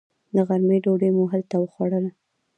د 0.35 0.37
غرمې 0.47 0.77
ډوډۍ 0.83 1.09
مو 1.15 1.23
هلته 1.33 1.55
وخوړله. 1.59 2.11